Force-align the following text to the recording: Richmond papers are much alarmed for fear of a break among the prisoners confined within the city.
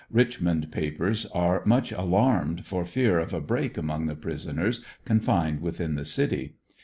Richmond 0.09 0.71
papers 0.71 1.27
are 1.27 1.61
much 1.63 1.91
alarmed 1.91 2.65
for 2.65 2.85
fear 2.85 3.19
of 3.19 3.35
a 3.35 3.39
break 3.39 3.77
among 3.77 4.07
the 4.07 4.15
prisoners 4.15 4.83
confined 5.05 5.61
within 5.61 5.93
the 5.93 6.05
city. 6.05 6.55